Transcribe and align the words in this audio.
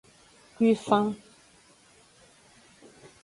Kuifan. 0.55 1.05